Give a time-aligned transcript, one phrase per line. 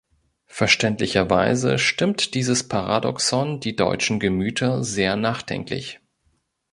[0.47, 5.99] Verständlicherweise stimmt dieses Paradoxon die deutschen Gemüter sehr nachdenklich.